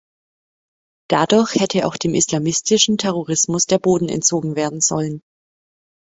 [1.11, 5.21] Dadurch hätte auch dem islamistischen Terrorismus der Boden entzogen werden sollen.